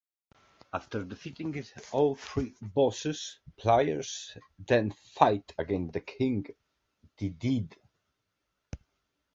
[0.73, 6.47] After defeating all three bosses, players then fight against King
[7.19, 7.75] Dedede.